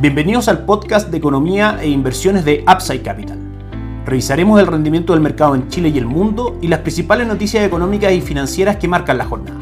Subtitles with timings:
[0.00, 3.38] Bienvenidos al podcast de economía e inversiones de Upside Capital.
[4.06, 8.10] Revisaremos el rendimiento del mercado en Chile y el mundo y las principales noticias económicas
[8.14, 9.60] y financieras que marcan la jornada.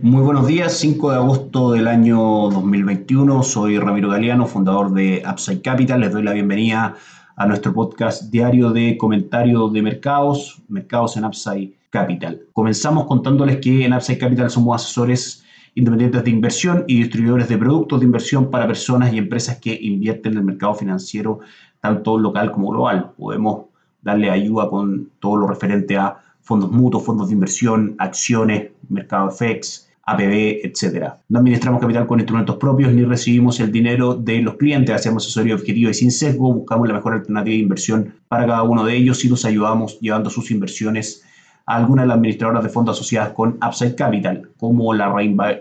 [0.00, 3.42] Muy buenos días, 5 de agosto del año 2021.
[3.42, 6.02] Soy Ramiro Galeano, fundador de Upside Capital.
[6.02, 6.94] Les doy la bienvenida
[7.34, 12.42] a nuestro podcast diario de comentario de mercados, mercados en Upside Capital.
[12.52, 15.44] Comenzamos contándoles que en Upside Capital somos asesores
[15.74, 20.32] independientes de inversión y distribuidores de productos de inversión para personas y empresas que invierten
[20.32, 21.40] en el mercado financiero,
[21.80, 23.12] tanto local como global.
[23.16, 23.66] Podemos
[24.02, 29.88] darle ayuda con todo lo referente a fondos mutuos, fondos de inversión, acciones, mercado FX,
[30.04, 31.12] APB, etc.
[31.28, 35.54] No administramos capital con instrumentos propios ni recibimos el dinero de los clientes, hacemos asesoría
[35.54, 39.24] objetiva y sin sesgo, buscamos la mejor alternativa de inversión para cada uno de ellos
[39.24, 41.22] y los ayudamos llevando sus inversiones
[41.68, 45.14] a algunas de las administradoras de fondos asociadas con Upside Capital, como la,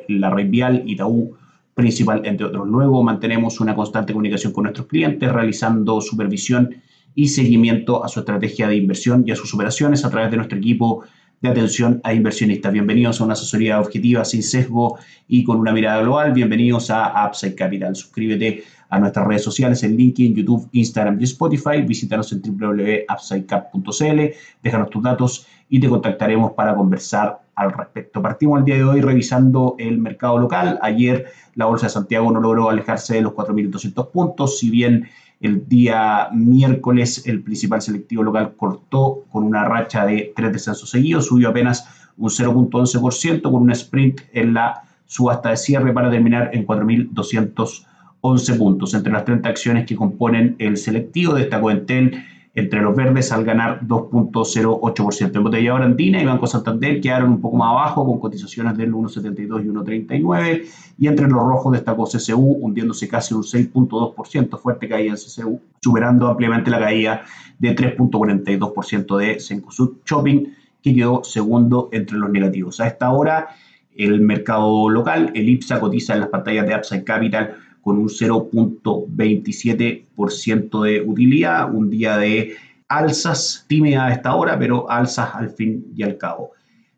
[0.08, 1.36] la Vial, Itaú,
[1.74, 2.66] Principal, entre otros.
[2.66, 6.77] Luego mantenemos una constante comunicación con nuestros clientes, realizando supervisión
[7.14, 10.58] y seguimiento a su estrategia de inversión y a sus operaciones a través de nuestro
[10.58, 11.04] equipo
[11.41, 12.71] de atención a inversionistas.
[12.71, 16.32] Bienvenidos a una asesoría objetiva, sin sesgo y con una mirada global.
[16.32, 17.96] Bienvenidos a Upside Capital.
[17.96, 21.82] Suscríbete a nuestras redes sociales en LinkedIn, YouTube, Instagram y Spotify.
[21.82, 24.21] Visítanos en www.upsidecap.cl,
[24.63, 28.21] déjanos tus datos y te contactaremos para conversar al respecto.
[28.21, 30.80] Partimos el día de hoy revisando el mercado local.
[30.82, 35.68] Ayer la Bolsa de Santiago no logró alejarse de los 4.200 puntos, si bien el
[35.68, 41.49] día miércoles el principal selectivo local cortó con una racha de tres descensos seguidos, subió
[41.49, 46.65] apenas un 0.11% con un sprint en la subasta de cierre para terminar en
[48.21, 48.93] 4.211 puntos.
[48.93, 52.24] Entre las 30 acciones que componen el selectivo destacó Entel
[52.57, 55.35] entre los verdes al ganar 2.08%.
[55.35, 59.63] En botella Andina y Banco Santander quedaron un poco más abajo con cotizaciones del 1.72
[59.63, 60.65] y 1.39
[60.98, 66.28] y entre los rojos destacó CCU hundiéndose casi un 6.2%, fuerte caída en CCU, superando
[66.28, 67.22] ampliamente la caída
[67.59, 70.47] de 3.42% de Cencosud Shopping
[70.81, 72.80] que quedó segundo entre los negativos.
[72.80, 73.50] A esta hora
[73.96, 77.56] el mercado local, el IPSA cotiza en las pantallas de Upside Capital
[77.88, 82.58] con un 0.27% de utilidad, un día de
[82.90, 86.52] alzas tímidas a esta hora, pero alzas al fin y al cabo.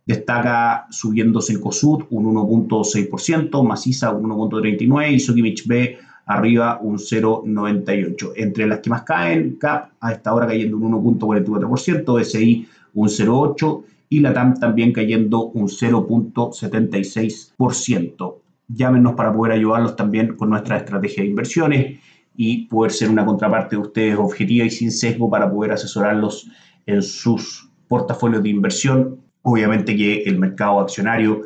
[0.07, 8.31] Destaca subiendo Cencosud un 1.6%, Maciza un 1.39% y Sokimich B arriba un 0.98%.
[8.35, 13.83] Entre las que más caen, CAP a esta hora cayendo un 1.44%, SI un 0.8%
[14.09, 18.39] y la TAM también cayendo un 0.76%
[18.69, 21.99] llámenos para poder ayudarlos también con nuestra estrategia de inversiones
[22.35, 26.49] y poder ser una contraparte de ustedes objetiva y sin sesgo para poder asesorarlos
[26.85, 29.19] en sus portafolios de inversión.
[29.41, 31.41] Obviamente que el mercado accionario,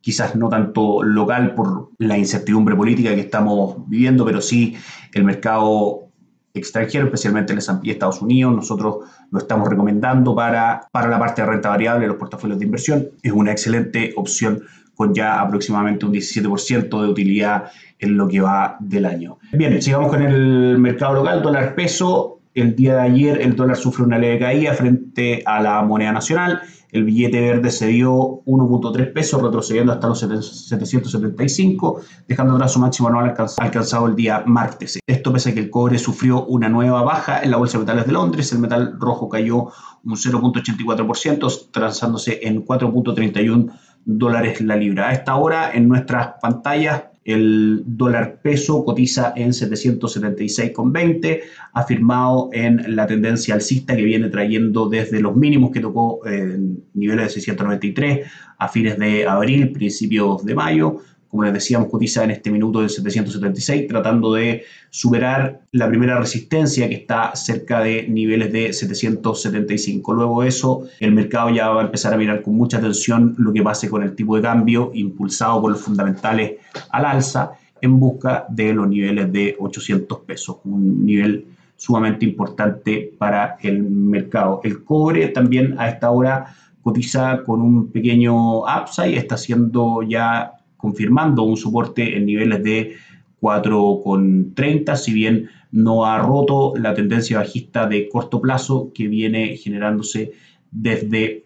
[0.00, 4.76] quizás no tanto local por la incertidumbre política que estamos viviendo, pero sí
[5.12, 6.08] el mercado
[6.54, 8.54] extranjero, especialmente el S&P Estados Unidos.
[8.54, 8.96] Nosotros
[9.30, 13.08] lo estamos recomendando para, para la parte de renta variable de los portafolios de inversión.
[13.22, 14.62] Es una excelente opción
[14.94, 19.38] con ya aproximadamente un 17% de utilidad en lo que va del año.
[19.52, 22.38] Bien, sigamos con el mercado local, dólar peso.
[22.54, 26.60] El día de ayer el dólar sufre una leve caída frente a la moneda nacional.
[26.90, 33.08] El billete verde se dio 1.3 pesos, retrocediendo hasta los 775, dejando atrás su máximo
[33.08, 34.98] anual alcanzado el día martes.
[35.06, 38.06] Esto pese a que el cobre sufrió una nueva baja en la Bolsa de Metales
[38.06, 38.52] de Londres.
[38.52, 39.68] El metal rojo cayó
[40.04, 43.72] un 0.84%, transándose en 4.31
[44.04, 45.08] dólares la libra.
[45.08, 51.40] A esta hora en nuestras pantallas el dólar peso cotiza en 776,20,
[51.72, 57.26] afirmado en la tendencia alcista que viene trayendo desde los mínimos que tocó en niveles
[57.26, 58.26] de 693
[58.58, 60.98] a fines de abril, principios de mayo,
[61.32, 66.86] como les decíamos, cotiza en este minuto de 776, tratando de superar la primera resistencia
[66.90, 70.12] que está cerca de niveles de 775.
[70.12, 73.62] Luego eso, el mercado ya va a empezar a mirar con mucha atención lo que
[73.62, 76.58] pase con el tipo de cambio, impulsado por los fundamentales
[76.90, 81.46] al alza, en busca de los niveles de 800 pesos, un nivel
[81.76, 84.60] sumamente importante para el mercado.
[84.64, 91.44] El cobre también a esta hora cotiza con un pequeño upside, está siendo ya confirmando
[91.44, 92.96] un soporte en niveles de
[93.40, 100.32] 4,30, si bien no ha roto la tendencia bajista de corto plazo que viene generándose
[100.72, 101.44] desde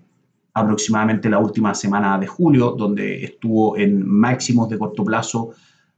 [0.55, 5.51] aproximadamente la última semana de julio, donde estuvo en máximos de corto plazo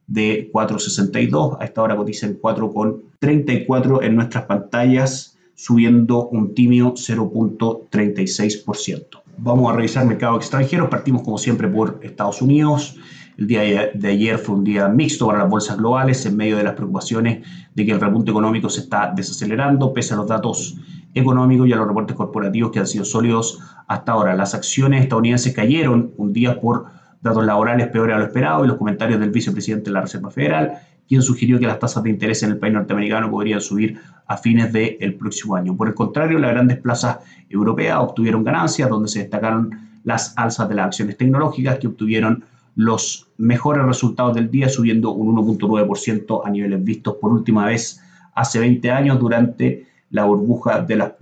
[0.09, 9.29] de 4,62, a esta hora cotiza en 4,34 en nuestras pantallas, subiendo un timio 0.36%.
[9.41, 10.89] Vamos a revisar mercados extranjeros.
[10.89, 12.97] Partimos como siempre por Estados Unidos.
[13.39, 16.65] El día de ayer fue un día mixto para las bolsas globales en medio de
[16.65, 20.77] las preocupaciones de que el repunte económico se está desacelerando pese a los datos
[21.15, 24.35] económicos y a los reportes corporativos que han sido sólidos hasta ahora.
[24.35, 26.87] Las acciones estadounidenses cayeron un día por
[27.23, 30.73] datos laborales peores a lo esperado y los comentarios del vicepresidente de la Reserva Federal,
[31.07, 34.73] quien sugirió que las tasas de interés en el país norteamericano podrían subir a fines
[34.73, 35.77] del próximo año.
[35.77, 37.19] Por el contrario, las grandes plazas
[37.49, 39.71] europeas obtuvieron ganancias, donde se destacaron
[40.03, 42.45] las alzas de las acciones tecnológicas que obtuvieron
[42.79, 48.01] los mejores resultados del día, subiendo un 1.9% a niveles vistos por última vez
[48.37, 51.15] hace 20 años durante la burbuja de las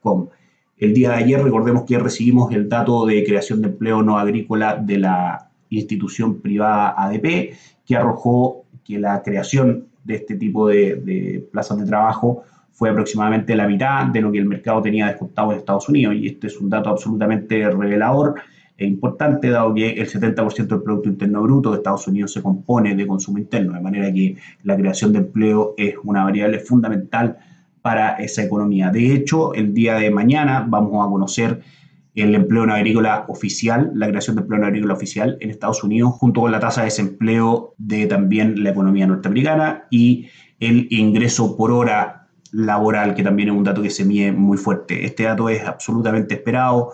[0.00, 0.28] .com.
[0.78, 4.76] El día de ayer recordemos que recibimos el dato de creación de empleo no agrícola
[4.76, 11.76] de la institución privada ADP, que arrojó que la creación de este tipo de, plazas
[11.76, 15.88] de trabajo fue aproximadamente la mitad de lo que el mercado tenía descontado en Estados
[15.88, 16.14] Unidos.
[16.14, 18.36] Y este es un dato absolutamente revelador
[18.76, 22.94] e importante, dado que el 70% del Producto Interno Bruto de Estados Unidos se compone
[22.96, 27.38] de consumo interno, de manera que la creación de empleo es una variable fundamental
[27.82, 28.90] para esa economía.
[28.90, 31.60] De hecho, el día de mañana vamos a conocer
[32.14, 36.14] el empleo no agrícola oficial, la creación de empleo no agrícola oficial en Estados Unidos,
[36.14, 40.28] junto con la tasa de desempleo de también la economía norteamericana y
[40.60, 45.04] el ingreso por hora laboral, que también es un dato que se mide muy fuerte.
[45.04, 46.92] Este dato es absolutamente esperado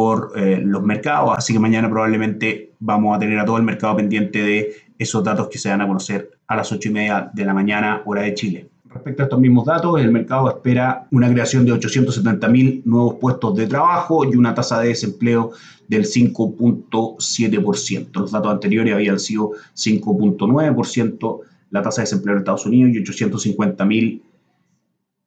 [0.00, 3.98] por eh, los mercados, así que mañana probablemente vamos a tener a todo el mercado
[3.98, 7.44] pendiente de esos datos que se van a conocer a las ocho y media de
[7.44, 8.70] la mañana, hora de Chile.
[8.86, 13.66] Respecto a estos mismos datos, el mercado espera una creación de 870.000 nuevos puestos de
[13.66, 15.52] trabajo y una tasa de desempleo
[15.86, 18.08] del 5.7%.
[18.14, 24.22] Los datos anteriores habían sido 5.9% la tasa de desempleo en Estados Unidos y 850.000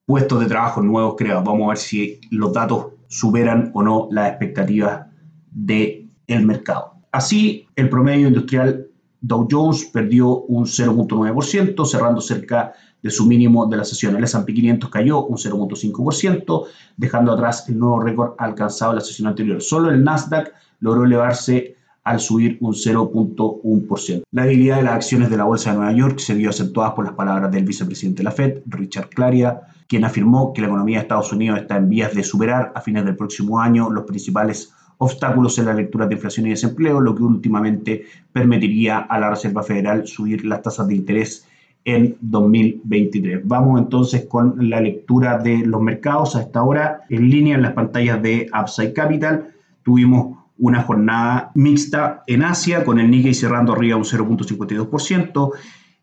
[0.08, 1.44] puestos de trabajo nuevos creados.
[1.44, 5.06] Vamos a ver si los datos superan o no las expectativas
[5.52, 6.96] del el mercado.
[7.12, 8.88] Así, el promedio industrial
[9.22, 14.16] Dow Jones perdió un 0.9%, cerrando cerca de su mínimo de la sesión.
[14.16, 16.66] El S&P 500 cayó un 0.5%,
[16.98, 19.62] dejando atrás el nuevo récord alcanzado en la sesión anterior.
[19.62, 21.73] Solo el Nasdaq logró elevarse
[22.04, 24.24] al subir un 0.1%.
[24.32, 27.06] La debilidad de las acciones de la Bolsa de Nueva York se vio acentuada por
[27.06, 31.04] las palabras del vicepresidente de la Fed, Richard Claria, quien afirmó que la economía de
[31.04, 35.58] Estados Unidos está en vías de superar a fines del próximo año los principales obstáculos
[35.60, 40.08] en la lectura de inflación y desempleo, lo que últimamente permitiría a la Reserva Federal
[40.08, 41.48] subir las tasas de interés
[41.86, 43.42] en 2023.
[43.46, 47.74] Vamos entonces con la lectura de los mercados a esta hora en línea en las
[47.74, 49.54] pantallas de Upside Capital.
[49.84, 55.52] Tuvimos una jornada mixta en Asia con el Nikkei cerrando arriba un 0.52%,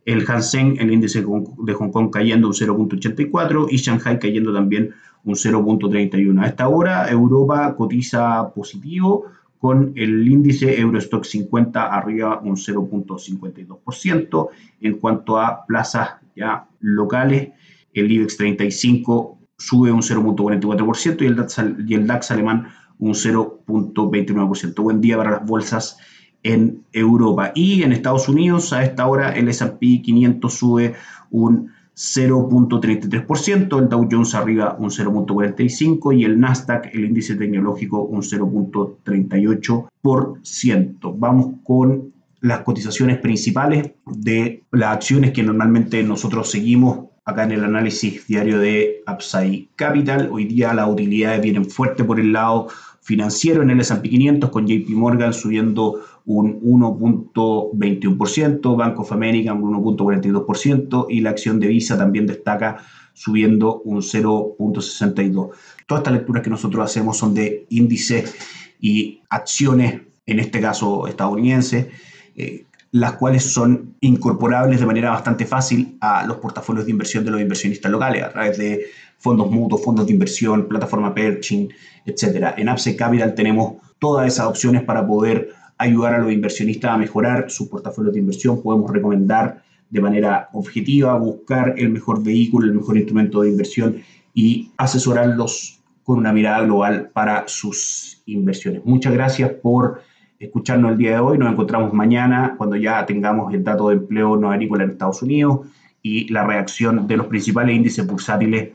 [0.05, 4.91] el Hansen, el índice de Hong Kong cayendo un 0.84 y Shanghai cayendo también
[5.25, 6.43] un 0.31.
[6.43, 9.25] A esta hora Europa cotiza positivo
[9.59, 14.49] con el índice Eurostock 50 arriba un 0.52%.
[14.83, 17.49] En cuanto a plazas ya locales,
[17.95, 22.69] el IBEX 35 sube un 0.44% y y el DAX alemán
[23.00, 24.82] un 0.29%.
[24.82, 25.99] Buen día para las bolsas
[26.43, 27.52] en Europa.
[27.55, 30.94] Y en Estados Unidos, a esta hora, el SP 500 sube
[31.31, 31.70] un
[32.00, 41.14] 0.33%, el Dow Jones arriba un 0.45% y el Nasdaq, el índice tecnológico, un 0.38%.
[41.19, 47.65] Vamos con las cotizaciones principales de las acciones que normalmente nosotros seguimos acá en el
[47.65, 50.31] análisis diario de Upside Capital.
[50.32, 52.69] Hoy día las utilidades vienen fuerte por el lado
[53.01, 59.75] financiero en el S&P 500 con JP Morgan subiendo un 1.21%, Bank of America un
[59.75, 65.51] 1.42% y la acción de Visa también destaca subiendo un 0.62%.
[65.87, 68.35] Todas estas lecturas que nosotros hacemos son de índices
[68.81, 71.89] y acciones, en este caso estadounidenses,
[72.37, 77.31] eh, las cuales son incorporables de manera bastante fácil a los portafolios de inversión de
[77.31, 78.87] los inversionistas locales a través de
[79.19, 81.69] fondos mutuos, fondos de inversión, plataforma Pershing,
[82.06, 82.55] etc.
[82.56, 87.51] En Upside Capital tenemos todas esas opciones para poder ayudar a los inversionistas a mejorar
[87.51, 88.63] sus portafolios de inversión.
[88.63, 94.03] Podemos recomendar de manera objetiva, buscar el mejor vehículo, el mejor instrumento de inversión
[94.35, 98.82] y asesorarlos con una mirada global para sus inversiones.
[98.85, 100.03] Muchas gracias por
[100.41, 101.39] escucharnos el día de hoy.
[101.39, 105.61] Nos encontramos mañana cuando ya tengamos el dato de empleo no agrícola en Estados Unidos
[106.03, 108.70] y la reacción de los principales índices bursátiles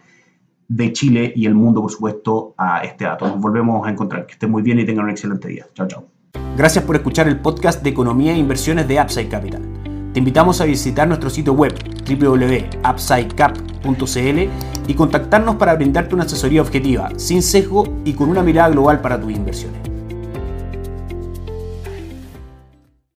[0.68, 3.28] de Chile y el mundo, por supuesto, a este dato.
[3.28, 4.26] Nos volvemos a encontrar.
[4.26, 5.66] Que estén muy bien y tengan un excelente día.
[5.74, 6.06] Chao, chao.
[6.56, 9.62] Gracias por escuchar el podcast de Economía e Inversiones de Upside Capital.
[10.14, 11.74] Te invitamos a visitar nuestro sitio web
[12.08, 14.50] www.upsidecap.cl
[14.88, 19.20] y contactarnos para brindarte una asesoría objetiva, sin sesgo y con una mirada global para
[19.20, 19.95] tus inversiones.